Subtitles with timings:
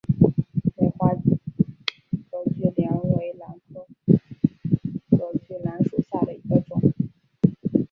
[0.77, 3.85] 美花隔距兰为兰科
[5.15, 6.81] 隔距兰属下的一个种。